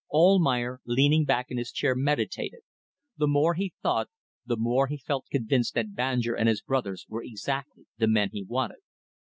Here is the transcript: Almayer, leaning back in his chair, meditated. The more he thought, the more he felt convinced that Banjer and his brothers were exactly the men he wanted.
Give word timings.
Almayer, 0.11 0.81
leaning 0.83 1.25
back 1.25 1.51
in 1.51 1.59
his 1.59 1.71
chair, 1.71 1.93
meditated. 1.95 2.61
The 3.17 3.27
more 3.27 3.53
he 3.53 3.73
thought, 3.83 4.09
the 4.43 4.57
more 4.57 4.87
he 4.87 4.97
felt 4.97 5.27
convinced 5.29 5.75
that 5.75 5.93
Banjer 5.93 6.33
and 6.35 6.49
his 6.49 6.63
brothers 6.63 7.05
were 7.07 7.21
exactly 7.23 7.85
the 7.99 8.07
men 8.07 8.31
he 8.33 8.41
wanted. 8.41 8.79